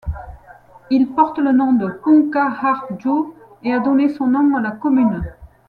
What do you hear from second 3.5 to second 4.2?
et a donné